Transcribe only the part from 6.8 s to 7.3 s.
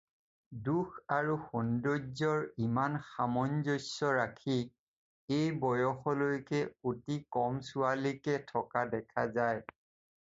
অতি